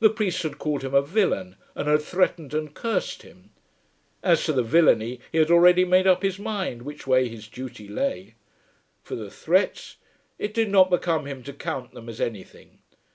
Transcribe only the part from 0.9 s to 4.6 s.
a villain and had threatened and cursed him! As to